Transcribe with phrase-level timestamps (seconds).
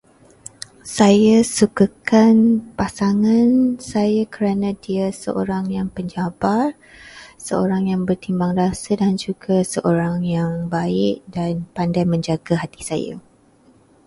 [0.97, 2.37] Saya sukakan
[2.79, 3.51] pasangan
[3.93, 6.65] saya kerana dia seorang yang penyabar,
[7.45, 13.15] seorang yang bertimbang rasa dan juga seorang yang baik dan pandai menjaga hati saya.